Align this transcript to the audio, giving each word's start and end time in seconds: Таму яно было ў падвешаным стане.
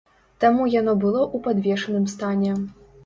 Таму 0.43 0.63
яно 0.75 0.95
было 1.03 1.21
ў 1.35 1.37
падвешаным 1.49 2.09
стане. 2.17 2.57